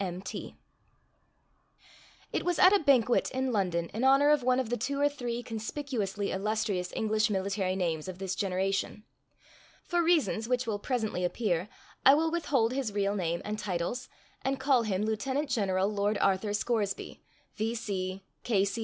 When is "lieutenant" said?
15.04-15.48